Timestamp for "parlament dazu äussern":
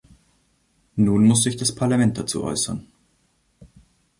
1.75-2.87